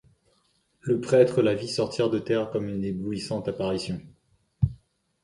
[0.79, 4.01] Le prêtre la vit sortir de terre comme une éblouissante apparition.